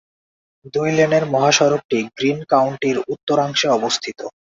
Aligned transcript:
দুই-লেনের 0.73 1.23
মহাসড়কটি 1.25 1.99
গ্রিন 2.17 2.39
কাউন্টির 2.51 2.97
উত্তরাংশে 3.13 3.67
অবস্থিত। 3.69 4.19